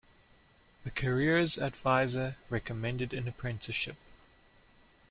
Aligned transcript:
The 0.83 0.89
careers 0.89 1.59
adviser 1.59 2.35
recommended 2.49 3.13
an 3.13 3.27
apprenticeship. 3.27 3.97